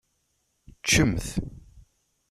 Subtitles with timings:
[0.79, 1.25] Ččemt.